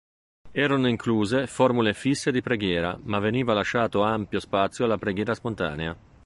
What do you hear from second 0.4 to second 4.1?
Erano incluse formule fisse di preghiera, ma veniva lasciato